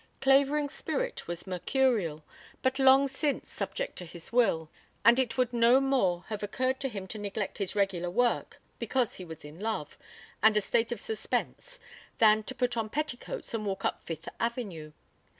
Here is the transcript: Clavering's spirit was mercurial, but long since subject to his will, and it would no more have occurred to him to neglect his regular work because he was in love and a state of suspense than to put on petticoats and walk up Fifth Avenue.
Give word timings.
Clavering's 0.19 0.73
spirit 0.73 1.27
was 1.27 1.45
mercurial, 1.45 2.23
but 2.63 2.79
long 2.79 3.07
since 3.07 3.53
subject 3.53 3.95
to 3.97 4.05
his 4.05 4.31
will, 4.31 4.71
and 5.05 5.19
it 5.19 5.37
would 5.37 5.53
no 5.53 5.79
more 5.79 6.23
have 6.29 6.41
occurred 6.41 6.79
to 6.79 6.89
him 6.89 7.05
to 7.09 7.19
neglect 7.19 7.59
his 7.59 7.75
regular 7.75 8.09
work 8.09 8.59
because 8.79 9.13
he 9.17 9.23
was 9.25 9.45
in 9.45 9.59
love 9.59 9.99
and 10.41 10.57
a 10.57 10.59
state 10.61 10.91
of 10.91 10.99
suspense 10.99 11.79
than 12.17 12.41
to 12.41 12.55
put 12.55 12.75
on 12.75 12.89
petticoats 12.89 13.53
and 13.53 13.63
walk 13.67 13.85
up 13.85 14.01
Fifth 14.03 14.27
Avenue. 14.39 14.93